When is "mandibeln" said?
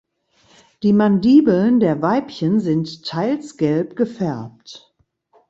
0.93-1.79